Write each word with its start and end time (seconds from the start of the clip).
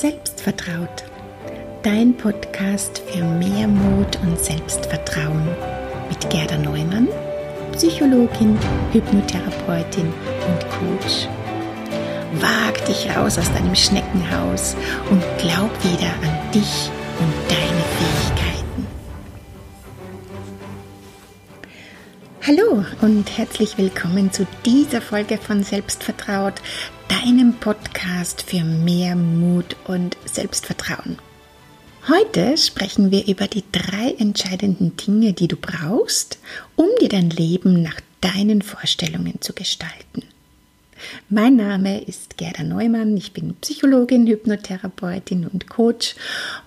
Selbstvertraut. 0.00 1.02
Dein 1.82 2.16
Podcast 2.16 3.02
für 3.08 3.24
mehr 3.24 3.66
Mut 3.66 4.16
und 4.22 4.38
Selbstvertrauen 4.38 5.48
mit 6.08 6.30
Gerda 6.30 6.56
Neumann, 6.56 7.08
Psychologin, 7.72 8.56
Hypnotherapeutin 8.92 10.06
und 10.06 10.70
Coach. 10.70 11.26
Wag 12.34 12.84
dich 12.86 13.10
raus 13.10 13.38
aus 13.38 13.52
deinem 13.52 13.74
Schneckenhaus 13.74 14.76
und 15.10 15.20
glaub 15.38 15.72
wieder 15.82 16.12
an 16.22 16.52
dich 16.54 16.92
und 17.18 17.34
deine 17.48 17.82
Fähigkeiten. 17.98 18.86
Hallo 22.46 22.84
und 23.00 23.36
herzlich 23.36 23.76
willkommen 23.78 24.30
zu 24.30 24.46
dieser 24.64 25.00
Folge 25.00 25.38
von 25.38 25.64
Selbstvertraut, 25.64 26.62
deinem 27.08 27.54
Podcast 27.54 28.42
für 28.42 28.62
mehr 28.62 29.16
Mut 29.16 29.76
und 29.86 30.16
Selbstvertrauen. 30.26 31.18
Heute 32.06 32.56
sprechen 32.56 33.10
wir 33.10 33.26
über 33.26 33.46
die 33.46 33.64
drei 33.72 34.14
entscheidenden 34.18 34.96
Dinge, 34.96 35.32
die 35.32 35.48
du 35.48 35.56
brauchst, 35.56 36.38
um 36.76 36.86
dir 37.00 37.08
dein 37.08 37.30
Leben 37.30 37.82
nach 37.82 38.00
deinen 38.20 38.62
Vorstellungen 38.62 39.40
zu 39.40 39.52
gestalten. 39.52 40.22
Mein 41.28 41.56
Name 41.56 42.02
ist 42.02 42.36
Gerda 42.36 42.62
Neumann, 42.62 43.16
ich 43.16 43.32
bin 43.32 43.54
Psychologin, 43.60 44.26
Hypnotherapeutin 44.26 45.46
und 45.46 45.68
Coach 45.68 46.14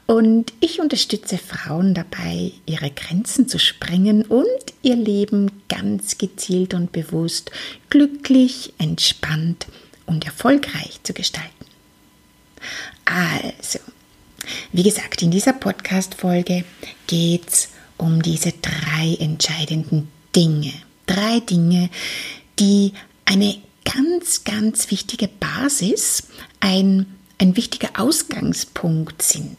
und 0.08 0.54
ich 0.60 0.80
unterstütze 0.80 1.38
Frauen 1.38 1.94
dabei, 1.94 2.52
ihre 2.66 2.92
Grenzen 2.92 3.48
zu 3.48 3.60
sprengen 3.60 4.24
und 4.24 4.48
ihr 4.82 4.96
Leben 4.96 5.52
ganz 5.70 6.18
gezielt 6.18 6.74
und 6.74 6.92
bewusst, 6.92 7.52
glücklich, 7.90 8.74
entspannt 8.78 9.68
und 10.06 10.26
erfolgreich 10.26 11.00
zu 11.04 11.14
gestalten. 11.14 11.66
Also, 13.06 13.80
wie 14.72 14.84
gesagt, 14.84 15.22
in 15.22 15.32
dieser 15.32 15.54
Podcast-Folge 15.54 16.64
geht 17.08 17.48
es 17.48 17.70
um 17.98 18.22
diese 18.22 18.54
drei 18.54 19.16
entscheidenden 19.20 20.10
Dinge. 20.36 20.74
Drei 21.06 21.40
Dinge, 21.40 21.90
die 22.60 22.94
eine 23.26 23.62
ganz, 23.86 24.44
ganz 24.44 24.90
wichtige 24.92 25.28
Basis, 25.28 26.24
ein, 26.60 27.06
ein 27.38 27.56
wichtiger 27.56 27.90
Ausgangspunkt 28.00 29.22
sind. 29.22 29.58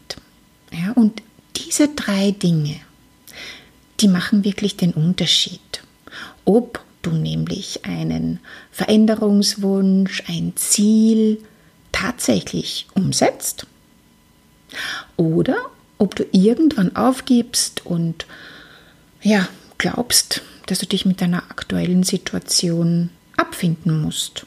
Ja, 0.73 0.93
und 0.93 1.23
diese 1.57 1.89
drei 1.89 2.31
Dinge, 2.31 2.81
die 4.01 4.09
machen 4.09 4.45
wirklich 4.45 4.77
den 4.77 4.93
Unterschied. 4.93 5.83
Ob 6.45 6.83
du 7.03 7.11
nämlich 7.11 7.85
einen 7.85 8.41
Veränderungswunsch, 8.71 10.25
ein 10.29 10.53
Ziel 10.57 11.43
tatsächlich 11.91 12.87
umsetzt 12.95 13.67
oder 15.17 15.57
ob 15.99 16.17
du 16.17 16.25
irgendwann 16.33 16.97
aufgibst 16.97 17.85
und 17.87 18.27
ja, 19.23 19.49
glaubst, 19.79 20.43
dass 20.67 20.79
du 20.79 20.87
dich 20.87 21.05
mit 21.05 21.21
deiner 21.21 21.51
aktuellen 21.51 22.03
Situation 22.03 23.11
abfinden 23.37 24.01
musst. 24.01 24.47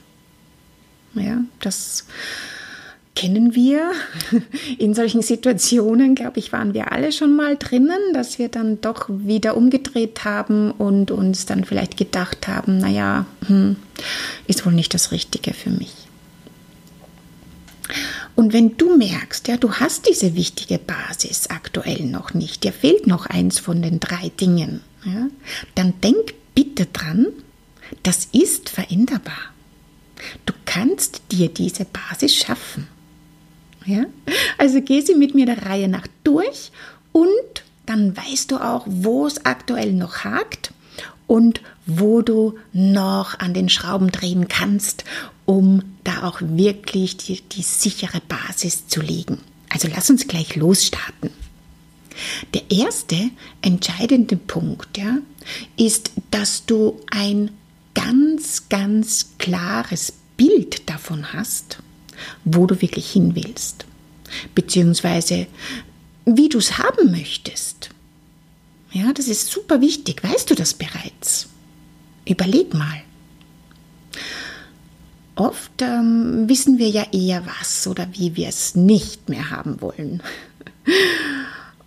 Ja, 1.14 1.38
das 1.62 2.06
kennen 3.16 3.56
wir. 3.56 3.92
In 4.78 4.94
solchen 4.94 5.22
Situationen, 5.22 6.16
glaube 6.16 6.40
ich, 6.40 6.52
waren 6.52 6.74
wir 6.74 6.92
alle 6.92 7.12
schon 7.12 7.36
mal 7.36 7.58
drinnen, 7.58 8.14
dass 8.14 8.38
wir 8.38 8.50
dann 8.50 8.82
doch 8.82 9.06
wieder 9.10 9.58
umgedreht 9.58 10.26
haben 10.26 10.72
und 10.72 11.12
uns 11.12 11.46
dann 11.46 11.64
vielleicht 11.64 11.98
gedacht 11.98 12.48
haben, 12.48 12.78
naja, 12.78 13.26
hm, 13.48 13.78
ist 14.48 14.66
wohl 14.66 14.74
nicht 14.74 14.94
das 14.94 15.12
Richtige 15.12 15.54
für 15.54 15.70
mich. 15.70 15.94
Und 18.36 18.52
wenn 18.52 18.76
du 18.76 18.98
merkst, 18.98 19.48
ja, 19.48 19.58
du 19.58 19.72
hast 19.74 20.10
diese 20.10 20.36
wichtige 20.36 20.78
Basis 20.78 21.48
aktuell 21.48 22.04
noch 22.06 22.34
nicht, 22.34 22.64
dir 22.64 22.74
fehlt 22.74 23.08
noch 23.08 23.28
eins 23.28 23.60
von 23.60 23.82
den 23.82 24.00
drei 24.00 24.30
Dingen, 24.40 24.82
ja, 25.06 25.28
dann 25.76 25.94
denk 26.02 26.34
bitte 26.54 26.88
dran, 26.88 27.28
das 28.04 28.28
ist 28.34 28.70
veränderbar. 28.70 29.54
Du 30.46 30.54
kannst 30.66 31.22
dir 31.32 31.50
diese 31.50 31.86
Basis 31.86 32.36
schaffen. 32.36 32.88
Ja? 33.86 34.06
Also 34.58 34.82
geh 34.82 35.02
sie 35.02 35.16
mit 35.16 35.36
mir 35.36 35.46
der 35.46 35.66
Reihe 35.66 35.88
nach 35.88 36.08
durch 36.24 36.72
und 37.12 37.64
dann 37.86 38.16
weißt 38.18 38.52
du 38.52 38.58
auch, 38.58 38.84
wo 38.88 39.28
es 39.28 39.46
aktuell 39.46 39.94
noch 39.94 40.24
hakt 40.24 40.72
und 41.28 41.62
wo 41.86 42.22
du 42.22 42.56
noch 42.74 43.40
an 43.40 43.54
den 43.54 43.70
Schrauben 43.70 44.12
drehen 44.12 44.48
kannst, 44.48 45.06
um 45.46 45.84
da 46.04 46.24
auch 46.24 46.40
wirklich 46.42 47.18
die, 47.18 47.42
die 47.42 47.62
sichere 47.62 48.22
Basis 48.28 48.88
zu 48.88 49.02
legen. 49.02 49.40
Also 49.70 49.88
lass 49.88 50.10
uns 50.10 50.28
gleich 50.28 50.56
losstarten. 50.56 51.32
Der 52.54 52.72
erste 52.72 53.18
entscheidende 53.62 54.38
Punkt 54.38 54.98
ja, 54.98 55.18
ist, 55.78 56.12
dass 56.32 56.66
du 56.66 57.02
ein 57.12 57.52
ganz, 57.94 58.70
ganz 58.70 59.34
klares 59.38 60.14
Bild 60.38 60.90
davon 60.90 61.34
hast, 61.34 61.80
wo 62.44 62.66
du 62.66 62.82
wirklich 62.82 63.10
hin 63.12 63.36
willst, 63.36 63.86
beziehungsweise 64.54 65.48
wie 66.26 66.50
du 66.50 66.58
es 66.58 66.78
haben 66.78 67.12
möchtest. 67.12 67.90
Ja, 68.92 69.12
das 69.14 69.28
ist 69.28 69.52
super 69.52 69.82
wichtig. 69.82 70.24
Weißt 70.24 70.50
du 70.50 70.56
das 70.56 70.74
bereits? 70.74 71.50
Überleg 72.26 72.74
mal. 72.74 73.02
Oft 75.36 75.82
ähm, 75.82 76.48
wissen 76.48 76.78
wir 76.78 76.88
ja 76.88 77.06
eher 77.12 77.46
was 77.46 77.88
oder 77.88 78.08
wie 78.14 78.38
wir 78.38 78.48
es 78.48 78.74
nicht 78.76 79.28
mehr 79.28 79.52
haben 79.52 79.82
wollen. 79.82 80.24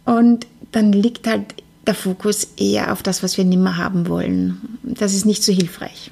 Und 0.04 0.46
dann 0.70 0.92
liegt 0.92 1.26
halt 1.26 1.54
der 1.86 1.94
Fokus 1.94 2.48
eher 2.58 2.92
auf 2.92 3.02
das, 3.02 3.22
was 3.22 3.38
wir 3.38 3.44
nimmer 3.44 3.78
haben 3.78 4.06
wollen. 4.08 4.78
Das 4.82 5.14
ist 5.14 5.24
nicht 5.24 5.42
so 5.42 5.52
hilfreich. 5.52 6.10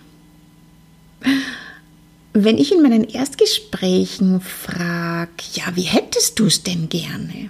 Wenn 2.38 2.58
ich 2.58 2.70
in 2.70 2.82
meinen 2.82 3.04
Erstgesprächen 3.04 4.42
frage, 4.42 5.30
ja, 5.54 5.74
wie 5.74 5.84
hättest 5.84 6.38
du 6.38 6.44
es 6.44 6.62
denn 6.62 6.90
gerne? 6.90 7.48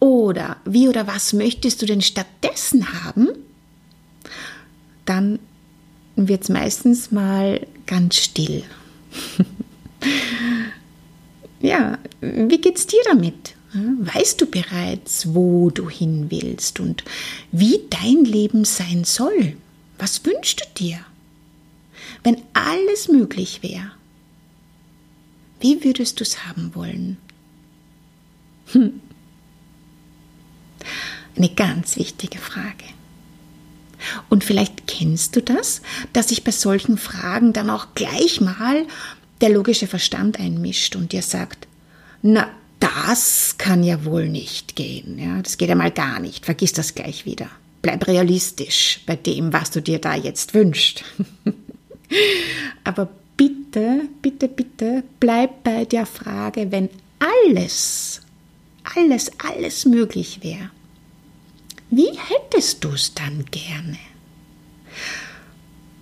Oder 0.00 0.56
wie 0.64 0.88
oder 0.88 1.06
was 1.06 1.32
möchtest 1.32 1.80
du 1.80 1.86
denn 1.86 2.00
stattdessen 2.00 3.04
haben? 3.04 3.28
Dann 5.04 5.38
wird 6.16 6.42
es 6.42 6.48
meistens 6.48 7.12
mal 7.12 7.64
ganz 7.86 8.16
still. 8.16 8.64
ja, 11.60 11.98
wie 12.20 12.60
geht's 12.60 12.88
dir 12.88 13.00
damit? 13.04 13.54
Weißt 13.72 14.40
du 14.40 14.46
bereits, 14.46 15.34
wo 15.36 15.70
du 15.70 15.88
hin 15.88 16.26
willst 16.30 16.80
und 16.80 17.04
wie 17.52 17.82
dein 17.90 18.24
Leben 18.24 18.64
sein 18.64 19.04
soll? 19.04 19.56
Was 19.98 20.24
wünschst 20.24 20.62
du 20.62 20.82
dir? 20.82 20.98
Wenn 22.22 22.42
alles 22.54 23.08
möglich 23.08 23.62
wäre, 23.62 23.92
wie 25.60 25.82
würdest 25.84 26.20
du 26.20 26.24
es 26.24 26.46
haben 26.46 26.74
wollen? 26.74 27.16
Hm. 28.72 29.00
Eine 31.36 31.48
ganz 31.48 31.96
wichtige 31.96 32.38
Frage. 32.38 32.84
Und 34.28 34.44
vielleicht 34.44 34.86
kennst 34.86 35.34
du 35.36 35.42
das, 35.42 35.82
dass 36.12 36.28
sich 36.28 36.44
bei 36.44 36.52
solchen 36.52 36.98
Fragen 36.98 37.52
dann 37.52 37.70
auch 37.70 37.88
gleich 37.94 38.40
mal 38.40 38.86
der 39.40 39.50
logische 39.50 39.86
Verstand 39.86 40.38
einmischt 40.38 40.96
und 40.96 41.12
dir 41.12 41.22
sagt, 41.22 41.66
na, 42.22 42.48
das 42.80 43.56
kann 43.58 43.82
ja 43.82 44.04
wohl 44.04 44.28
nicht 44.28 44.76
gehen. 44.76 45.18
Ja, 45.18 45.42
das 45.42 45.58
geht 45.58 45.68
ja 45.68 45.74
mal 45.74 45.90
gar 45.90 46.20
nicht. 46.20 46.44
Vergiss 46.44 46.72
das 46.72 46.94
gleich 46.94 47.24
wieder. 47.24 47.48
Bleib 47.82 48.06
realistisch 48.06 49.00
bei 49.06 49.16
dem, 49.16 49.52
was 49.52 49.70
du 49.70 49.82
dir 49.82 49.98
da 49.98 50.14
jetzt 50.14 50.54
wünschst. 50.54 51.04
Aber 52.84 53.08
bitte, 53.36 54.08
bitte, 54.22 54.48
bitte, 54.48 55.04
bleib 55.20 55.62
bei 55.62 55.84
der 55.84 56.06
Frage, 56.06 56.70
wenn 56.70 56.88
alles, 57.18 58.20
alles, 58.96 59.30
alles 59.38 59.84
möglich 59.84 60.40
wäre. 60.42 60.70
Wie 61.90 62.10
hättest 62.16 62.84
du 62.84 62.90
es 62.90 63.14
dann 63.14 63.44
gerne? 63.50 63.98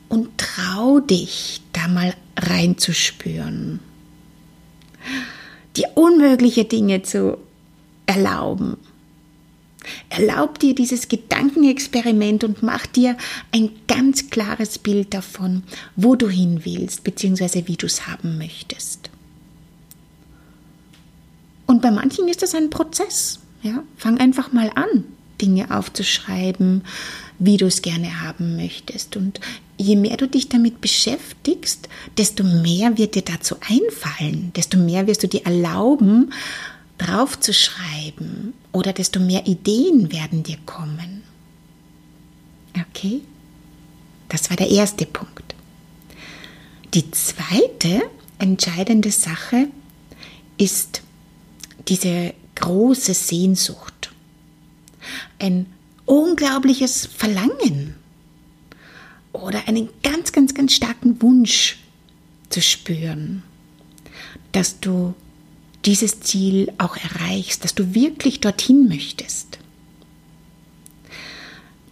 Und 0.08 0.38
trau 0.38 1.00
dich, 1.00 1.60
da 1.72 1.88
mal 1.88 2.14
reinzuspüren 2.36 3.80
dir 5.76 5.90
unmögliche 5.94 6.64
Dinge 6.64 7.02
zu 7.02 7.38
erlauben. 8.06 8.76
Erlaub 10.08 10.58
dir 10.58 10.74
dieses 10.74 11.08
Gedankenexperiment 11.08 12.44
und 12.44 12.62
mach 12.62 12.86
dir 12.86 13.16
ein 13.52 13.70
ganz 13.88 14.30
klares 14.30 14.78
Bild 14.78 15.14
davon, 15.14 15.62
wo 15.96 16.16
du 16.16 16.28
hin 16.28 16.60
willst, 16.64 17.04
beziehungsweise 17.04 17.66
wie 17.68 17.76
du 17.76 17.86
es 17.86 18.06
haben 18.06 18.38
möchtest. 18.38 19.10
Und 21.66 21.82
bei 21.82 21.90
manchen 21.90 22.28
ist 22.28 22.42
das 22.42 22.54
ein 22.54 22.70
Prozess. 22.70 23.40
Ja? 23.62 23.82
Fang 23.96 24.18
einfach 24.18 24.52
mal 24.52 24.70
an, 24.74 25.04
Dinge 25.40 25.76
aufzuschreiben, 25.76 26.82
wie 27.38 27.56
du 27.56 27.66
es 27.66 27.82
gerne 27.82 28.22
haben 28.22 28.56
möchtest. 28.56 29.16
Und 29.16 29.40
je 29.76 29.96
mehr 29.96 30.16
du 30.16 30.28
dich 30.28 30.48
damit 30.48 30.80
beschäftigst, 30.80 31.88
desto 32.16 32.44
mehr 32.44 32.96
wird 32.96 33.14
dir 33.14 33.22
dazu 33.22 33.56
einfallen, 33.60 34.52
desto 34.56 34.78
mehr 34.78 35.06
wirst 35.06 35.22
du 35.22 35.28
dir 35.28 35.44
erlauben, 35.44 36.32
draufzuschreiben 36.98 38.54
oder 38.76 38.92
desto 38.92 39.18
mehr 39.20 39.46
Ideen 39.46 40.12
werden 40.12 40.42
dir 40.42 40.58
kommen. 40.66 41.22
Okay? 42.78 43.22
Das 44.28 44.50
war 44.50 44.56
der 44.58 44.68
erste 44.68 45.06
Punkt. 45.06 45.54
Die 46.92 47.10
zweite 47.10 48.02
entscheidende 48.38 49.10
Sache 49.10 49.68
ist 50.58 51.00
diese 51.88 52.34
große 52.56 53.14
Sehnsucht. 53.14 54.12
Ein 55.38 55.64
unglaubliches 56.04 57.06
Verlangen 57.06 57.94
oder 59.32 59.66
einen 59.68 59.88
ganz, 60.02 60.32
ganz, 60.32 60.52
ganz 60.52 60.74
starken 60.74 61.22
Wunsch 61.22 61.78
zu 62.50 62.60
spüren, 62.60 63.42
dass 64.52 64.80
du 64.80 65.14
dieses 65.86 66.20
Ziel 66.20 66.72
auch 66.78 66.96
erreichst, 66.96 67.64
dass 67.64 67.74
du 67.74 67.94
wirklich 67.94 68.40
dorthin 68.40 68.88
möchtest. 68.88 69.58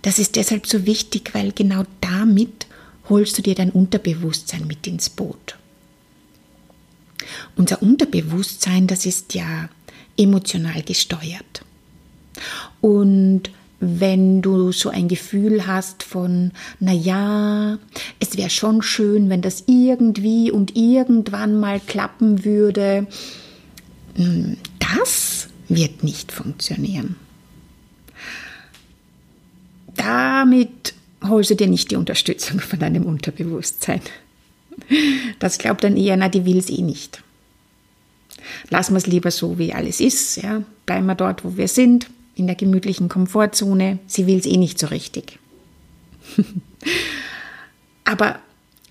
Das 0.03 0.19
ist 0.19 0.37
deshalb 0.37 0.67
so 0.67 0.85
wichtig, 0.85 1.31
weil 1.33 1.53
genau 1.53 1.85
damit 2.01 2.67
holst 3.09 3.39
du 3.39 3.43
dir 3.43 3.55
dein 3.55 3.71
Unterbewusstsein 3.71 4.67
mit 4.67 4.87
ins 4.87 5.09
Boot. 5.09 5.57
Unser 7.57 7.83
Unterbewusstsein, 7.83 8.87
das 8.87 9.07
ist 9.07 9.35
ja 9.35 9.69
emotional 10.17 10.83
gesteuert. 10.83 11.65
Und 12.81 13.51
wenn 13.81 14.43
du 14.43 14.73
so 14.73 14.89
ein 14.89 15.09
Gefühl 15.09 15.67
hast 15.67 16.03
von, 16.03 16.53
na 16.81 16.93
ja, 16.93 17.79
es 18.19 18.37
wäre 18.37 18.51
schon 18.51 18.83
schön, 18.83 19.29
wenn 19.31 19.43
das 19.43 19.65
irgendwie 19.67 20.51
und 20.51 20.77
irgendwann 20.77 21.59
mal 21.59 21.81
klappen 21.81 22.45
würde, 22.45 23.07
das 24.15 25.49
wird 25.69 26.05
nicht 26.05 26.33
funktionieren 26.33 27.17
damit 29.97 30.95
holst 31.23 31.51
du 31.51 31.57
dir 31.57 31.67
nicht 31.67 31.91
die 31.91 31.97
Unterstützung 31.97 32.61
von 32.61 32.79
deinem 32.79 33.05
Unterbewusstsein. 33.05 34.01
Das 35.39 35.59
glaubt 35.59 35.85
dann 35.85 35.97
eher, 35.97 36.17
na, 36.17 36.29
die 36.29 36.45
will 36.45 36.59
es 36.59 36.69
eh 36.69 36.83
nicht. 36.83 37.23
Lassen 38.69 38.93
wir 38.93 38.99
es 38.99 39.07
lieber 39.07 39.31
so, 39.31 39.59
wie 39.59 39.73
alles 39.73 40.01
ist. 40.01 40.37
Ja? 40.37 40.63
Bleiben 40.85 41.07
wir 41.07 41.15
dort, 41.15 41.45
wo 41.45 41.57
wir 41.57 41.69
sind, 41.69 42.11
in 42.35 42.47
der 42.47 42.57
gemütlichen 42.57 43.09
Komfortzone. 43.09 43.99
Sie 44.07 44.27
will 44.27 44.39
es 44.39 44.47
eh 44.47 44.57
nicht 44.57 44.79
so 44.79 44.89
richtig. 44.89 45.39
Aber 48.05 48.39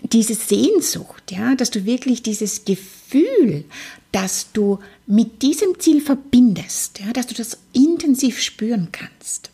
diese 0.03 0.35
Sehnsucht, 0.35 1.31
ja, 1.31 1.55
dass 1.55 1.71
du 1.71 1.85
wirklich 1.85 2.23
dieses 2.23 2.65
Gefühl, 2.65 3.65
dass 4.11 4.51
du 4.51 4.79
mit 5.07 5.41
diesem 5.41 5.79
Ziel 5.79 6.01
verbindest, 6.01 6.99
ja, 6.99 7.13
dass 7.13 7.27
du 7.27 7.33
das 7.33 7.57
intensiv 7.71 8.41
spüren 8.41 8.89
kannst, 8.91 9.49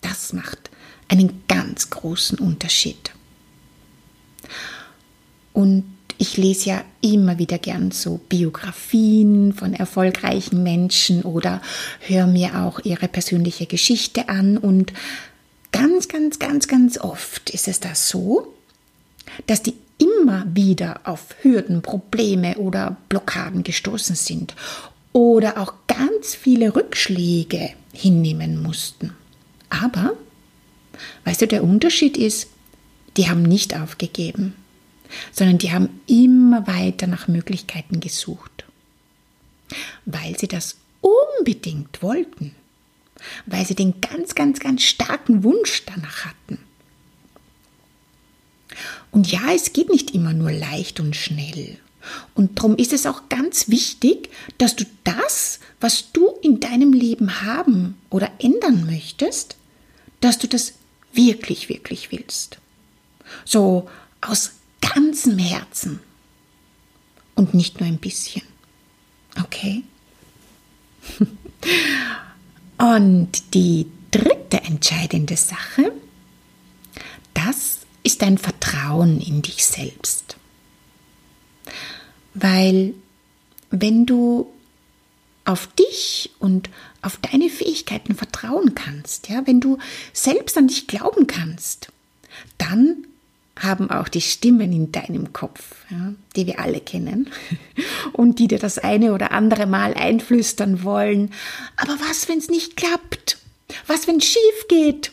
das 0.00 0.32
macht 0.32 0.70
einen 1.08 1.42
ganz 1.48 1.90
großen 1.90 2.38
Unterschied. 2.38 3.12
Und 5.52 5.84
ich 6.18 6.36
lese 6.36 6.70
ja 6.70 6.84
immer 7.00 7.38
wieder 7.38 7.58
gern 7.58 7.90
so 7.90 8.20
Biografien 8.28 9.52
von 9.52 9.74
erfolgreichen 9.74 10.62
Menschen 10.62 11.22
oder 11.22 11.60
höre 12.00 12.26
mir 12.26 12.62
auch 12.62 12.80
ihre 12.84 13.08
persönliche 13.08 13.66
Geschichte 13.66 14.28
an. 14.28 14.56
Und 14.56 14.92
ganz, 15.72 16.08
ganz, 16.08 16.38
ganz, 16.38 16.68
ganz 16.68 16.98
oft 16.98 17.50
ist 17.50 17.68
es 17.68 17.80
da 17.80 17.94
so, 17.94 18.54
dass 19.46 19.62
die 19.62 19.74
immer 20.24 20.44
wieder 20.54 21.00
auf 21.04 21.36
Hürden, 21.42 21.82
Probleme 21.82 22.56
oder 22.56 22.96
Blockaden 23.08 23.62
gestoßen 23.62 24.16
sind 24.16 24.54
oder 25.12 25.58
auch 25.58 25.74
ganz 25.86 26.34
viele 26.34 26.74
Rückschläge 26.74 27.70
hinnehmen 27.92 28.62
mussten. 28.62 29.12
Aber 29.68 30.14
Weißt 31.24 31.42
du, 31.42 31.46
der 31.46 31.64
Unterschied 31.64 32.16
ist, 32.16 32.48
die 33.16 33.28
haben 33.28 33.42
nicht 33.42 33.76
aufgegeben, 33.76 34.54
sondern 35.32 35.58
die 35.58 35.72
haben 35.72 36.00
immer 36.06 36.66
weiter 36.66 37.06
nach 37.06 37.28
Möglichkeiten 37.28 38.00
gesucht, 38.00 38.64
weil 40.04 40.38
sie 40.38 40.48
das 40.48 40.76
unbedingt 41.00 42.02
wollten, 42.02 42.54
weil 43.46 43.64
sie 43.64 43.74
den 43.74 44.00
ganz, 44.00 44.34
ganz, 44.34 44.58
ganz 44.60 44.82
starken 44.82 45.44
Wunsch 45.44 45.84
danach 45.86 46.26
hatten. 46.26 46.58
Und 49.10 49.30
ja, 49.30 49.52
es 49.54 49.72
geht 49.72 49.90
nicht 49.90 50.12
immer 50.12 50.32
nur 50.32 50.52
leicht 50.52 51.00
und 51.00 51.16
schnell. 51.16 51.78
Und 52.34 52.58
darum 52.58 52.76
ist 52.76 52.92
es 52.92 53.06
auch 53.06 53.28
ganz 53.28 53.68
wichtig, 53.68 54.30
dass 54.58 54.76
du 54.76 54.84
das, 55.04 55.60
was 55.80 56.12
du 56.12 56.28
in 56.42 56.60
deinem 56.60 56.92
Leben 56.92 57.42
haben 57.42 57.96
oder 58.10 58.30
ändern 58.38 58.84
möchtest, 58.86 59.56
dass 60.20 60.38
du 60.38 60.46
das 60.48 60.74
wirklich, 61.12 61.68
wirklich 61.68 62.12
willst. 62.12 62.58
So 63.44 63.88
aus 64.20 64.52
ganzem 64.80 65.38
Herzen 65.38 66.00
und 67.34 67.54
nicht 67.54 67.80
nur 67.80 67.88
ein 67.88 67.98
bisschen. 67.98 68.42
Okay? 69.42 69.82
Und 72.78 73.54
die 73.54 73.86
dritte 74.10 74.62
entscheidende 74.62 75.36
Sache, 75.36 75.92
das 77.34 77.80
ist 78.04 78.22
dein 78.22 78.38
Vertrauen 78.38 79.20
in 79.20 79.42
dich 79.42 79.64
selbst. 79.64 80.36
Weil 82.34 82.94
wenn 83.70 84.06
du 84.06 84.52
auf 85.44 85.66
dich 85.74 86.30
und 86.38 86.70
auf 87.02 87.18
deine 87.18 87.50
Fähigkeiten 87.50 88.14
vertrauen 88.14 88.74
kannst, 88.74 89.28
ja, 89.28 89.46
wenn 89.46 89.60
du 89.60 89.78
selbst 90.12 90.56
an 90.56 90.68
dich 90.68 90.86
glauben 90.86 91.26
kannst, 91.26 91.88
dann 92.56 93.06
haben 93.58 93.90
auch 93.90 94.08
die 94.08 94.20
Stimmen 94.20 94.72
in 94.72 94.90
deinem 94.90 95.32
Kopf, 95.32 95.76
ja, 95.90 96.14
die 96.34 96.46
wir 96.46 96.58
alle 96.58 96.80
kennen 96.80 97.30
und 98.12 98.38
die 98.38 98.48
dir 98.48 98.58
das 98.58 98.78
eine 98.78 99.12
oder 99.12 99.30
andere 99.32 99.66
Mal 99.66 99.94
einflüstern 99.94 100.82
wollen. 100.82 101.32
Aber 101.76 101.94
was, 102.08 102.28
wenn 102.28 102.38
es 102.38 102.48
nicht 102.48 102.76
klappt? 102.76 103.38
Was, 103.86 104.06
wenn 104.06 104.16
es 104.16 104.24
schief 104.24 104.68
geht? 104.68 105.12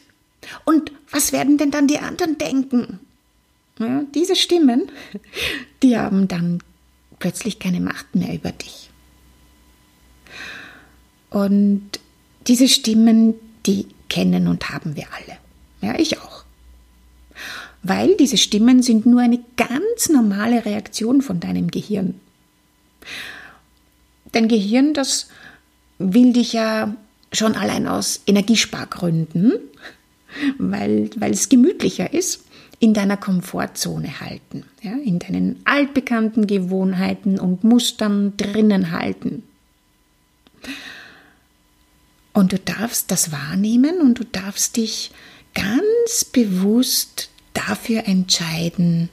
Und 0.66 0.92
was 1.12 1.32
werden 1.32 1.58
denn 1.58 1.72
dann 1.72 1.88
die 1.88 2.00
anderen 2.00 2.38
denken? 2.38 3.00
Ja, 3.80 4.04
diese 4.14 4.36
Stimmen, 4.36 4.92
die 5.84 5.98
haben 5.98 6.28
dann 6.28 6.62
plötzlich 7.20 7.60
keine 7.60 7.80
Macht 7.80 8.16
mehr 8.16 8.34
über 8.34 8.52
dich. 8.52 8.90
Und 11.30 12.00
diese 12.48 12.68
Stimmen, 12.68 13.36
die 13.66 13.88
kennen 14.10 14.48
und 14.48 14.70
haben 14.70 14.96
wir 14.96 15.06
alle. 15.14 15.38
Ja, 15.82 16.00
ich 16.00 16.20
auch. 16.20 16.44
Weil 17.84 18.16
diese 18.18 18.38
Stimmen 18.38 18.84
sind 18.84 19.06
nur 19.06 19.22
eine 19.22 19.44
ganz 19.58 20.10
normale 20.10 20.66
Reaktion 20.66 21.22
von 21.22 21.40
deinem 21.40 21.72
Gehirn. 21.72 22.20
Dein 24.32 24.48
Gehirn, 24.48 24.94
das 24.94 25.30
will 25.98 26.34
dich 26.34 26.54
ja 26.54 26.96
schon 27.32 27.56
allein 27.56 27.88
aus 27.88 28.22
Energiespargründen, 28.28 29.54
weil, 30.58 31.10
es 31.32 31.50
gemütlicher 31.50 32.14
ist, 32.14 32.46
in 32.80 32.94
deiner 32.94 33.18
Komfortzone 33.18 34.22
halten, 34.22 34.66
ja, 34.82 34.94
in 34.94 35.20
deinen 35.20 35.62
altbekannten 35.66 36.48
Gewohnheiten 36.48 37.40
und 37.40 37.64
Mustern 37.64 38.36
drinnen 38.38 38.92
halten. 38.92 39.44
Und 42.34 42.54
du 42.54 42.60
darfst 42.60 43.12
das 43.12 43.32
wahrnehmen 43.32 44.02
und 44.02 44.20
du 44.20 44.24
darfst 44.24 44.78
dich 44.78 45.12
ganz 45.54 46.26
bewusst 46.26 47.30
dafür 47.54 48.08
entscheiden, 48.08 49.10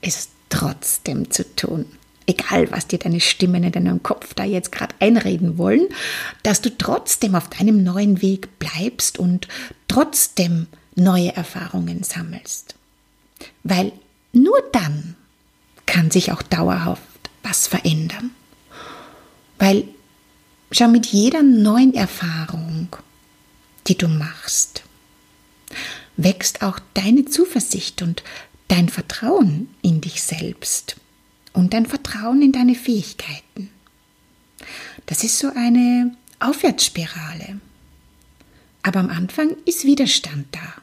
es 0.00 0.28
trotzdem 0.48 1.30
zu 1.30 1.44
tun. 1.56 1.86
Egal, 2.28 2.70
was 2.70 2.86
dir 2.86 2.98
deine 2.98 3.20
Stimmen 3.20 3.64
in 3.64 3.72
deinem 3.72 4.02
Kopf 4.02 4.34
da 4.34 4.44
jetzt 4.44 4.70
gerade 4.70 4.94
einreden 5.00 5.58
wollen, 5.58 5.88
dass 6.42 6.60
du 6.60 6.76
trotzdem 6.76 7.34
auf 7.34 7.48
deinem 7.48 7.82
neuen 7.82 8.22
Weg 8.22 8.58
bleibst 8.58 9.18
und 9.18 9.48
trotzdem 9.88 10.66
neue 10.94 11.34
Erfahrungen 11.34 12.02
sammelst. 12.02 12.74
Weil 13.64 13.92
nur 14.32 14.62
dann 14.72 15.16
kann 15.86 16.10
sich 16.10 16.30
auch 16.30 16.42
dauerhaft 16.42 17.02
was 17.42 17.66
verändern. 17.66 18.30
Weil 19.58 19.84
Schau 20.70 20.88
mit 20.88 21.06
jeder 21.06 21.42
neuen 21.42 21.94
Erfahrung, 21.94 22.88
die 23.86 23.96
du 23.96 24.06
machst, 24.06 24.82
wächst 26.16 26.62
auch 26.62 26.78
deine 26.92 27.24
Zuversicht 27.24 28.02
und 28.02 28.22
dein 28.68 28.90
Vertrauen 28.90 29.74
in 29.80 30.02
dich 30.02 30.22
selbst 30.22 30.96
und 31.52 31.74
dein 31.74 31.86
Vertrauen 31.86 32.42
in 32.42 32.52
deine 32.52 32.74
Fähigkeiten. 32.74 33.70
Das 35.06 35.24
ist 35.24 35.38
so 35.38 35.48
eine 35.54 36.16
Aufwärtsspirale. 36.40 37.60
Aber 38.82 39.00
am 39.00 39.10
Anfang 39.10 39.56
ist 39.64 39.84
Widerstand 39.84 40.46
da. 40.52 40.82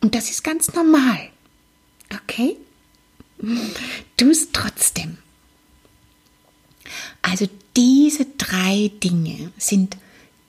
Und 0.00 0.14
das 0.14 0.30
ist 0.30 0.44
ganz 0.44 0.72
normal. 0.72 1.30
Okay? 2.12 2.56
Tu 4.16 4.30
es 4.30 4.50
trotzdem. 4.52 5.18
Also 7.22 7.48
diese 7.76 8.26
drei 8.38 8.90
Dinge 9.02 9.52
sind 9.58 9.96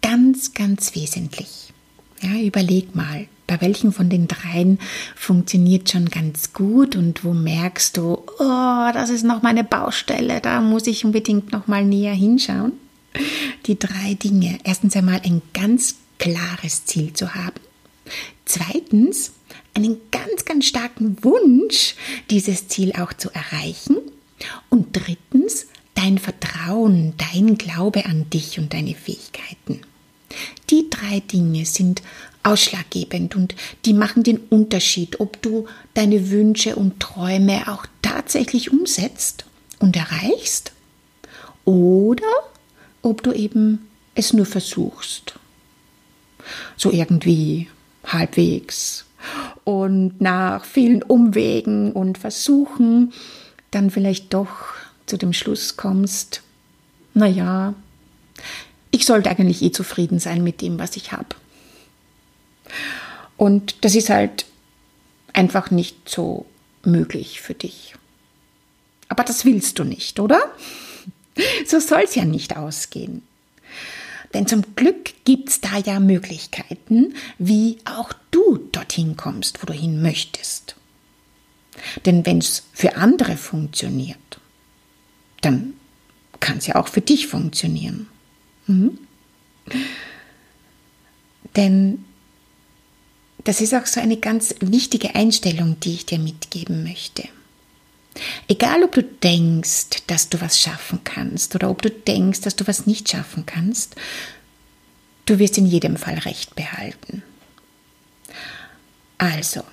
ganz, 0.01 0.53
ganz 0.53 0.95
wesentlich. 0.95 1.73
Ja, 2.21 2.35
überleg 2.39 2.95
mal, 2.95 3.27
bei 3.47 3.59
welchen 3.61 3.93
von 3.93 4.09
den 4.09 4.27
dreien 4.27 4.79
funktioniert 5.15 5.89
schon 5.89 6.09
ganz 6.09 6.53
gut 6.53 6.95
und 6.95 7.23
wo 7.23 7.33
merkst 7.33 7.97
du, 7.97 8.23
oh, 8.39 8.89
das 8.93 9.09
ist 9.09 9.23
noch 9.23 9.41
meine 9.41 9.63
Baustelle, 9.63 10.41
da 10.41 10.61
muss 10.61 10.85
ich 10.85 11.05
unbedingt 11.05 11.51
noch 11.51 11.67
mal 11.67 11.85
näher 11.85 12.13
hinschauen. 12.13 12.73
Die 13.65 13.79
drei 13.79 14.13
Dinge. 14.13 14.59
Erstens 14.63 14.95
einmal 14.95 15.21
ein 15.23 15.41
ganz 15.53 15.95
klares 16.19 16.85
Ziel 16.85 17.13
zu 17.13 17.33
haben. 17.33 17.59
Zweitens, 18.45 19.31
einen 19.73 19.97
ganz, 20.11 20.45
ganz 20.45 20.65
starken 20.65 21.17
Wunsch, 21.23 21.95
dieses 22.29 22.67
Ziel 22.67 22.93
auch 22.93 23.13
zu 23.13 23.29
erreichen. 23.31 23.97
Und 24.69 24.89
drittens, 24.93 25.67
dein 25.95 26.17
Vertrauen, 26.17 27.13
dein 27.17 27.57
Glaube 27.57 28.05
an 28.05 28.29
dich 28.29 28.59
und 28.59 28.73
deine 28.73 28.93
Fähigkeiten. 28.93 29.81
Die 30.69 30.89
drei 30.89 31.21
Dinge 31.21 31.65
sind 31.65 32.01
ausschlaggebend 32.47 33.35
und 33.35 33.55
die 33.85 33.93
machen 33.93 34.23
den 34.23 34.37
Unterschied, 34.49 35.19
ob 35.19 35.41
du 35.41 35.67
deine 35.93 36.29
Wünsche 36.29 36.75
und 36.75 36.99
Träume 36.99 37.67
auch 37.67 37.85
tatsächlich 38.01 38.71
umsetzt 38.71 39.45
und 39.79 39.95
erreichst 39.95 40.71
oder 41.65 42.23
ob 43.01 43.21
du 43.23 43.33
eben 43.33 43.87
es 44.15 44.33
nur 44.33 44.45
versuchst. 44.45 45.35
So 46.77 46.91
irgendwie 46.91 47.67
halbwegs 48.05 49.05
und 49.65 50.21
nach 50.21 50.63
vielen 50.63 51.03
Umwegen 51.03 51.91
und 51.91 52.17
Versuchen 52.17 53.11
dann 53.71 53.91
vielleicht 53.91 54.33
doch 54.33 54.75
zu 55.05 55.17
dem 55.17 55.33
Schluss 55.33 55.75
kommst, 55.75 56.41
naja, 57.13 57.73
ich 58.91 59.05
sollte 59.05 59.29
eigentlich 59.29 59.61
eh 59.61 59.71
zufrieden 59.71 60.19
sein 60.19 60.43
mit 60.43 60.61
dem, 60.61 60.79
was 60.79 60.95
ich 60.95 61.11
habe. 61.11 61.35
Und 63.37 63.83
das 63.85 63.95
ist 63.95 64.09
halt 64.09 64.45
einfach 65.33 65.71
nicht 65.71 66.09
so 66.09 66.45
möglich 66.83 67.41
für 67.41 67.53
dich. 67.53 67.95
Aber 69.09 69.23
das 69.23 69.45
willst 69.45 69.79
du 69.79 69.83
nicht, 69.83 70.19
oder? 70.19 70.39
So 71.65 71.79
soll 71.79 72.01
es 72.01 72.15
ja 72.15 72.25
nicht 72.25 72.57
ausgehen. 72.57 73.21
Denn 74.33 74.47
zum 74.47 74.63
Glück 74.75 75.13
gibt 75.23 75.49
es 75.49 75.61
da 75.61 75.77
ja 75.77 75.99
Möglichkeiten, 75.99 77.13
wie 77.37 77.77
auch 77.85 78.11
du 78.31 78.57
dorthin 78.71 79.15
kommst, 79.15 79.61
wo 79.61 79.65
du 79.65 79.73
hin 79.73 80.01
möchtest. 80.01 80.75
Denn 82.05 82.25
wenn 82.25 82.39
es 82.39 82.63
für 82.73 82.97
andere 82.97 83.37
funktioniert, 83.37 84.39
dann 85.41 85.73
kann 86.39 86.57
es 86.57 86.67
ja 86.67 86.75
auch 86.75 86.87
für 86.87 87.01
dich 87.01 87.27
funktionieren. 87.27 88.07
Mhm. 88.65 88.97
Denn 91.55 92.05
das 93.47 93.61
ist 93.61 93.73
auch 93.73 93.85
so 93.85 94.01
eine 94.01 94.17
ganz 94.17 94.55
wichtige 94.59 95.15
Einstellung, 95.15 95.79
die 95.79 95.93
ich 95.93 96.05
dir 96.05 96.19
mitgeben 96.19 96.83
möchte. 96.83 97.29
Egal, 98.49 98.83
ob 98.83 98.91
du 98.91 99.03
denkst, 99.03 100.03
dass 100.07 100.27
du 100.27 100.41
was 100.41 100.59
schaffen 100.59 100.99
kannst 101.05 101.55
oder 101.55 101.69
ob 101.69 101.81
du 101.81 101.89
denkst, 101.89 102.41
dass 102.41 102.57
du 102.57 102.67
was 102.67 102.87
nicht 102.87 103.07
schaffen 103.09 103.45
kannst, 103.45 103.95
du 105.27 105.39
wirst 105.39 105.57
in 105.57 105.65
jedem 105.65 105.95
Fall 105.95 106.15
Recht 106.15 106.55
behalten. 106.55 107.23
Also, 109.17 109.63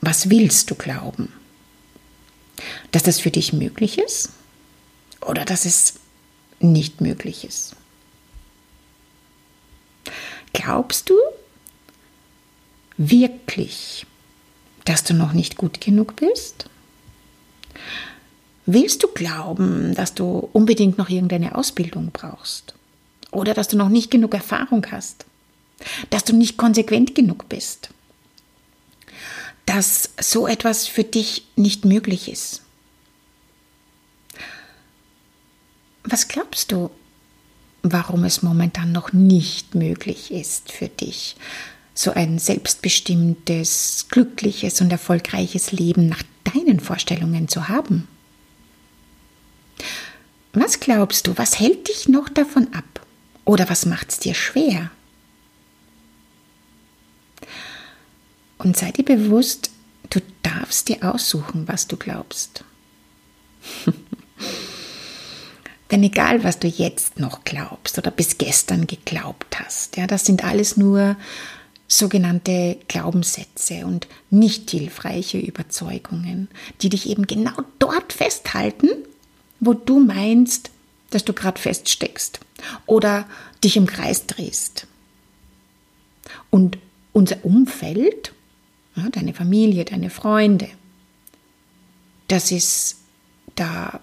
was 0.00 0.30
willst 0.30 0.70
du 0.70 0.76
glauben? 0.76 1.32
Dass 2.92 3.02
das 3.02 3.18
für 3.18 3.32
dich 3.32 3.52
möglich 3.52 3.98
ist 3.98 4.30
oder 5.20 5.44
dass 5.44 5.64
es 5.64 5.94
nicht 6.60 7.00
möglich 7.00 7.42
ist? 7.42 7.74
Glaubst 10.52 11.10
du 11.10 11.16
wirklich, 12.96 14.06
dass 14.84 15.04
du 15.04 15.14
noch 15.14 15.32
nicht 15.32 15.56
gut 15.56 15.80
genug 15.80 16.16
bist? 16.16 16.68
Willst 18.66 19.02
du 19.02 19.08
glauben, 19.08 19.94
dass 19.94 20.14
du 20.14 20.48
unbedingt 20.52 20.98
noch 20.98 21.08
irgendeine 21.08 21.54
Ausbildung 21.54 22.10
brauchst? 22.12 22.74
Oder 23.30 23.54
dass 23.54 23.68
du 23.68 23.76
noch 23.76 23.88
nicht 23.88 24.10
genug 24.10 24.34
Erfahrung 24.34 24.84
hast? 24.90 25.24
Dass 26.10 26.24
du 26.24 26.34
nicht 26.34 26.56
konsequent 26.56 27.14
genug 27.14 27.48
bist? 27.48 27.90
Dass 29.66 30.10
so 30.20 30.46
etwas 30.46 30.86
für 30.86 31.04
dich 31.04 31.46
nicht 31.54 31.84
möglich 31.84 32.28
ist? 32.28 32.62
Was 36.02 36.28
glaubst 36.28 36.72
du, 36.72 36.90
warum 37.82 38.24
es 38.24 38.42
momentan 38.42 38.92
noch 38.92 39.12
nicht 39.12 39.74
möglich 39.74 40.32
ist 40.32 40.72
für 40.72 40.88
dich, 40.88 41.36
so 41.96 42.12
ein 42.12 42.38
selbstbestimmtes, 42.38 44.06
glückliches 44.10 44.80
und 44.82 44.92
erfolgreiches 44.92 45.72
Leben 45.72 46.08
nach 46.08 46.22
deinen 46.44 46.78
Vorstellungen 46.78 47.48
zu 47.48 47.68
haben? 47.68 48.06
Was 50.52 50.78
glaubst 50.78 51.26
du, 51.26 51.36
was 51.36 51.58
hält 51.58 51.88
dich 51.88 52.08
noch 52.08 52.28
davon 52.28 52.68
ab? 52.74 52.84
Oder 53.46 53.68
was 53.70 53.86
macht 53.86 54.10
es 54.10 54.18
dir 54.18 54.34
schwer? 54.34 54.90
Und 58.58 58.76
sei 58.76 58.90
dir 58.90 59.04
bewusst, 59.04 59.70
du 60.10 60.20
darfst 60.42 60.88
dir 60.88 61.02
aussuchen, 61.02 61.66
was 61.66 61.88
du 61.88 61.96
glaubst. 61.96 62.62
Denn 65.90 66.02
egal, 66.02 66.44
was 66.44 66.58
du 66.58 66.68
jetzt 66.68 67.18
noch 67.18 67.44
glaubst 67.44 67.96
oder 67.96 68.10
bis 68.10 68.36
gestern 68.38 68.86
geglaubt 68.86 69.60
hast, 69.60 69.96
ja, 69.96 70.06
das 70.06 70.26
sind 70.26 70.44
alles 70.44 70.76
nur 70.76 71.16
sogenannte 71.88 72.78
Glaubenssätze 72.88 73.86
und 73.86 74.08
nicht 74.30 74.70
hilfreiche 74.70 75.38
Überzeugungen, 75.38 76.48
die 76.82 76.88
dich 76.88 77.08
eben 77.08 77.26
genau 77.26 77.56
dort 77.78 78.12
festhalten, 78.12 78.88
wo 79.60 79.72
du 79.72 80.00
meinst, 80.00 80.70
dass 81.10 81.24
du 81.24 81.32
gerade 81.32 81.60
feststeckst 81.60 82.40
oder 82.86 83.26
dich 83.62 83.76
im 83.76 83.86
Kreis 83.86 84.26
drehst. 84.26 84.86
Und 86.50 86.78
unser 87.12 87.44
Umfeld, 87.44 88.32
ja, 88.96 89.08
deine 89.10 89.32
Familie, 89.32 89.84
deine 89.84 90.10
Freunde, 90.10 90.68
das 92.28 92.50
ist 92.50 92.98
da 93.54 94.00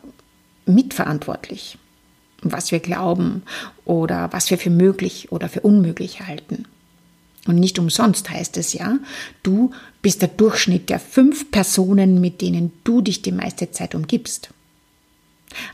mitverantwortlich, 0.66 1.78
was 2.42 2.72
wir 2.72 2.80
glauben 2.80 3.44
oder 3.86 4.32
was 4.32 4.50
wir 4.50 4.58
für 4.58 4.70
möglich 4.70 5.32
oder 5.32 5.50
für 5.50 5.62
unmöglich 5.62 6.22
halten. 6.22 6.66
Und 7.46 7.56
nicht 7.56 7.78
umsonst 7.78 8.30
heißt 8.30 8.58
es 8.58 8.74
ja, 8.74 9.00
du 9.42 9.72
bist 10.02 10.22
der 10.22 10.30
Durchschnitt 10.30 10.90
der 10.90 11.00
fünf 11.00 11.52
Personen, 11.52 12.22
mit 12.22 12.42
denen 12.42 12.72
du 12.84 13.02
dich 13.02 13.22
die 13.22 13.34
meiste 13.34 13.72
Zeit 13.72 13.96
umgibst. 13.96 14.50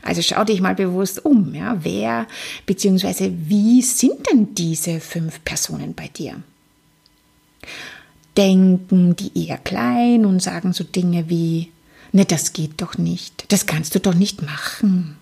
Also 0.02 0.20
schau 0.22 0.44
dich 0.44 0.60
mal 0.60 0.74
bewusst 0.74 1.24
um, 1.24 1.54
ja, 1.54 1.78
wer 1.82 2.26
bzw. 2.66 3.32
wie 3.46 3.82
sind 3.82 4.26
denn 4.30 4.54
diese 4.54 5.00
fünf 5.00 5.44
Personen 5.44 5.94
bei 5.94 6.08
dir? 6.08 6.42
Denken 8.36 9.16
die 9.16 9.46
eher 9.46 9.58
klein 9.58 10.26
und 10.26 10.42
sagen 10.42 10.72
so 10.72 10.84
Dinge 10.84 11.28
wie, 11.28 11.70
ne, 12.12 12.24
das 12.24 12.52
geht 12.52 12.80
doch 12.80 12.98
nicht, 12.98 13.50
das 13.52 13.66
kannst 13.66 13.94
du 13.94 14.00
doch 14.00 14.14
nicht 14.14 14.42
machen. 14.42 15.16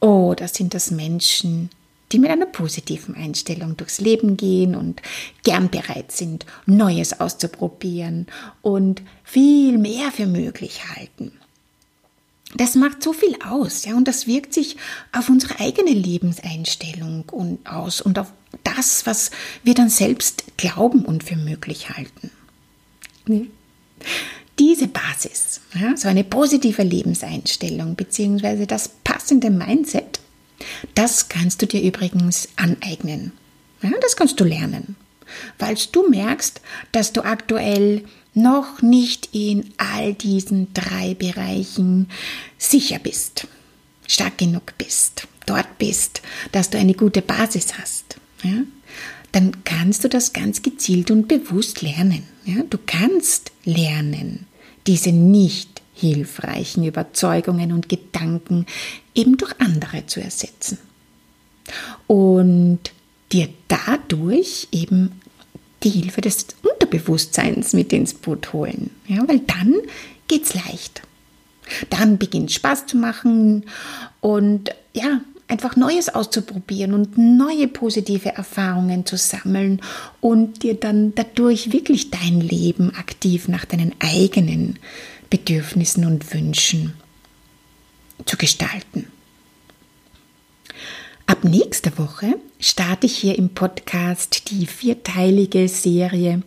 Oder 0.00 0.48
sind 0.48 0.74
das 0.74 0.90
Menschen, 0.90 1.70
die 2.12 2.18
mit 2.18 2.30
einer 2.30 2.46
positiven 2.46 3.14
Einstellung 3.14 3.76
durchs 3.76 4.00
Leben 4.00 4.36
gehen 4.36 4.74
und 4.74 5.02
gern 5.42 5.70
bereit 5.70 6.12
sind, 6.12 6.46
Neues 6.66 7.20
auszuprobieren 7.20 8.26
und 8.62 9.02
viel 9.24 9.78
mehr 9.78 10.12
für 10.12 10.26
möglich 10.26 10.82
halten? 10.94 11.32
das 12.54 12.74
macht 12.74 13.02
so 13.02 13.12
viel 13.12 13.36
aus, 13.44 13.84
ja, 13.84 13.94
und 13.96 14.06
das 14.08 14.26
wirkt 14.26 14.54
sich 14.54 14.76
auf 15.12 15.28
unsere 15.28 15.58
eigene 15.60 15.90
Lebenseinstellung 15.90 17.24
und 17.30 17.66
aus 17.66 18.00
und 18.00 18.18
auf 18.18 18.32
das, 18.62 19.06
was 19.06 19.30
wir 19.62 19.74
dann 19.74 19.90
selbst 19.90 20.44
glauben 20.56 21.04
und 21.04 21.24
für 21.24 21.36
möglich 21.36 21.90
halten. 21.90 22.30
Nee. 23.26 23.48
Diese 24.58 24.88
Basis, 24.88 25.60
ja, 25.74 25.96
so 25.96 26.08
eine 26.08 26.24
positive 26.24 26.82
Lebenseinstellung 26.82 27.94
beziehungsweise 27.94 28.66
das 28.66 28.88
passende 29.04 29.50
Mindset, 29.50 30.20
das 30.94 31.28
kannst 31.28 31.62
du 31.62 31.66
dir 31.66 31.82
übrigens 31.82 32.48
aneignen. 32.56 33.32
Ja, 33.82 33.90
das 34.00 34.16
kannst 34.16 34.40
du 34.40 34.44
lernen, 34.44 34.96
weil 35.58 35.76
du 35.92 36.08
merkst, 36.08 36.60
dass 36.92 37.12
du 37.12 37.24
aktuell 37.24 38.04
noch 38.34 38.82
nicht 38.82 39.30
in 39.32 39.72
all 39.76 40.14
diesen 40.14 40.72
drei 40.74 41.14
Bereichen 41.14 42.08
sicher 42.58 42.98
bist, 42.98 43.46
stark 44.06 44.38
genug 44.38 44.74
bist, 44.78 45.26
dort 45.46 45.78
bist, 45.78 46.22
dass 46.52 46.70
du 46.70 46.78
eine 46.78 46.94
gute 46.94 47.22
Basis 47.22 47.78
hast. 47.78 48.16
Ja? 48.42 48.62
dann 49.36 49.64
kannst 49.64 50.02
du 50.02 50.08
das 50.08 50.32
ganz 50.32 50.62
gezielt 50.62 51.10
und 51.10 51.28
bewusst 51.28 51.82
lernen. 51.82 52.22
Ja? 52.46 52.62
Du 52.70 52.78
kannst 52.86 53.52
lernen, 53.66 54.46
diese 54.86 55.12
nicht 55.12 55.75
hilfreichen 55.96 56.84
Überzeugungen 56.84 57.72
und 57.72 57.88
Gedanken 57.88 58.66
eben 59.14 59.38
durch 59.38 59.52
andere 59.58 60.06
zu 60.06 60.20
ersetzen. 60.20 60.78
Und 62.06 62.80
dir 63.32 63.48
dadurch 63.66 64.68
eben 64.72 65.20
die 65.82 65.90
Hilfe 65.90 66.20
des 66.20 66.46
Unterbewusstseins 66.62 67.72
mit 67.72 67.92
ins 67.92 68.14
Boot 68.14 68.52
holen. 68.52 68.90
Ja, 69.08 69.26
weil 69.26 69.40
dann 69.40 69.74
geht's 70.28 70.54
leicht. 70.54 71.02
Dann 71.90 72.18
beginnt 72.18 72.52
Spaß 72.52 72.86
zu 72.86 72.96
machen 72.96 73.64
und 74.20 74.70
ja, 74.92 75.20
einfach 75.48 75.76
Neues 75.76 76.08
auszuprobieren 76.08 76.92
und 76.94 77.18
neue 77.18 77.68
positive 77.68 78.30
Erfahrungen 78.30 79.06
zu 79.06 79.16
sammeln 79.16 79.80
und 80.20 80.62
dir 80.62 80.74
dann 80.74 81.14
dadurch 81.14 81.72
wirklich 81.72 82.10
dein 82.10 82.40
Leben 82.40 82.94
aktiv 82.96 83.48
nach 83.48 83.64
deinen 83.64 83.92
eigenen 84.00 84.78
Bedürfnissen 85.30 86.04
und 86.04 86.32
Wünschen 86.32 86.94
zu 88.24 88.36
gestalten. 88.36 89.06
Ab 91.26 91.42
nächster 91.42 91.98
Woche 91.98 92.34
starte 92.60 93.06
ich 93.06 93.16
hier 93.16 93.36
im 93.36 93.48
Podcast 93.48 94.50
die 94.50 94.66
vierteilige 94.66 95.68
Serie 95.68 96.42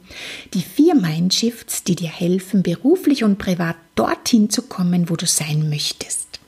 Die 0.54 0.62
vier 0.62 0.96
Mindshifts, 0.96 1.84
die 1.84 1.96
dir 1.96 2.10
helfen, 2.10 2.64
beruflich 2.64 3.26
und 3.26 3.38
privat 3.38 3.76
dorthin 3.96 4.50
zu 4.50 4.64
kommen, 4.64 5.10
wo 5.10 5.18
du 5.18 5.26
sein 5.26 5.70
möchtest. 5.70 6.38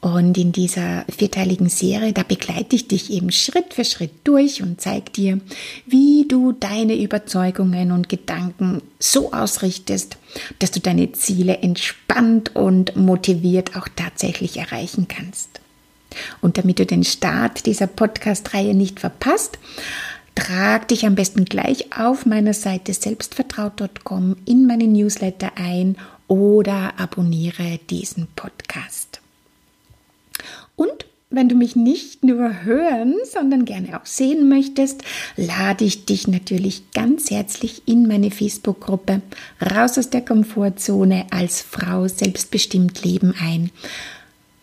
Und 0.00 0.38
in 0.38 0.52
dieser 0.52 1.04
vierteiligen 1.08 1.68
Serie, 1.68 2.12
da 2.12 2.22
begleite 2.22 2.76
ich 2.76 2.86
dich 2.86 3.10
eben 3.10 3.32
Schritt 3.32 3.74
für 3.74 3.84
Schritt 3.84 4.12
durch 4.22 4.62
und 4.62 4.80
zeige 4.80 5.10
dir, 5.10 5.40
wie 5.86 6.26
du 6.28 6.52
deine 6.52 6.96
Überzeugungen 6.96 7.90
und 7.90 8.08
Gedanken 8.08 8.80
so 9.00 9.32
ausrichtest, 9.32 10.16
dass 10.60 10.70
du 10.70 10.78
deine 10.78 11.10
Ziele 11.12 11.58
entspannt 11.58 12.54
und 12.54 12.94
motiviert 12.94 13.76
auch 13.76 13.88
tatsächlich 13.96 14.58
erreichen 14.58 15.08
kannst. 15.08 15.60
Und 16.40 16.58
damit 16.58 16.78
du 16.78 16.86
den 16.86 17.02
Start 17.02 17.66
dieser 17.66 17.88
Podcast-Reihe 17.88 18.74
nicht 18.74 19.00
verpasst, 19.00 19.58
trag 20.36 20.86
dich 20.86 21.06
am 21.06 21.16
besten 21.16 21.44
gleich 21.44 21.92
auf 21.98 22.24
meiner 22.24 22.54
Seite 22.54 22.94
selbstvertraut.com 22.94 24.36
in 24.44 24.66
meinen 24.66 24.92
Newsletter 24.92 25.50
ein 25.56 25.96
oder 26.28 26.94
abonniere 26.98 27.80
diesen 27.90 28.28
Podcast. 28.36 29.20
Und 30.78 31.04
wenn 31.28 31.50
du 31.50 31.54
mich 31.54 31.76
nicht 31.76 32.24
nur 32.24 32.62
hören, 32.62 33.14
sondern 33.30 33.66
gerne 33.66 34.00
auch 34.00 34.06
sehen 34.06 34.48
möchtest, 34.48 35.02
lade 35.36 35.84
ich 35.84 36.06
dich 36.06 36.26
natürlich 36.26 36.90
ganz 36.92 37.30
herzlich 37.30 37.82
in 37.84 38.08
meine 38.08 38.30
Facebook-Gruppe 38.30 39.20
Raus 39.60 39.98
aus 39.98 40.08
der 40.08 40.22
Komfortzone 40.22 41.26
als 41.30 41.60
Frau 41.60 42.08
selbstbestimmt 42.08 43.04
leben 43.04 43.34
ein 43.38 43.70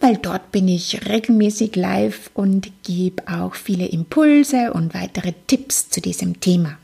weil 0.06 0.18
dort 0.18 0.52
bin 0.52 0.68
ich 0.68 1.08
regelmäßig 1.08 1.76
live 1.76 2.30
und 2.36 2.72
gebe 2.84 3.24
auch 3.28 3.56
viele 3.56 3.88
Impulse 3.88 4.72
und 4.72 4.94
weitere 4.94 5.34
Tipps 5.48 5.90
zu 5.90 6.00
diesem 6.00 6.40
Thema. 6.40 6.78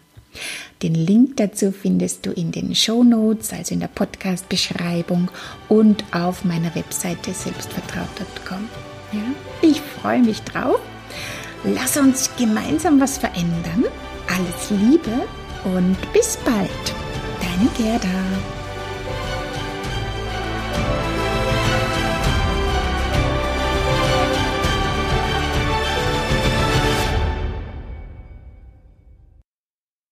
Den 0.81 0.95
Link 0.95 1.37
dazu 1.37 1.71
findest 1.71 2.25
du 2.25 2.31
in 2.31 2.51
den 2.51 2.73
Show 2.73 3.03
Notes, 3.03 3.53
also 3.53 3.75
in 3.75 3.81
der 3.81 3.89
Podcast-Beschreibung 3.89 5.29
und 5.67 6.03
auf 6.11 6.45
meiner 6.45 6.73
Webseite 6.73 7.31
selbstvertraut.com. 7.31 8.90
Ja, 9.11 9.19
ich 9.61 9.81
freue 9.81 10.19
mich 10.21 10.41
drauf. 10.43 10.79
Lass 11.63 11.97
uns 11.97 12.29
gemeinsam 12.37 12.99
was 12.99 13.17
verändern. 13.17 13.85
Alles 14.27 14.69
Liebe 14.69 15.27
und 15.63 15.97
bis 16.13 16.37
bald. 16.37 16.69
Deine 17.41 17.69
Gerda. 17.77 18.07